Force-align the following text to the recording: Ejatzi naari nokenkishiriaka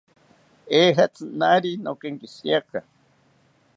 Ejatzi 0.79 1.23
naari 1.37 1.71
nokenkishiriaka 1.83 2.79